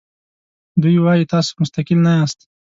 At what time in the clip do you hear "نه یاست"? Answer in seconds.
2.05-2.39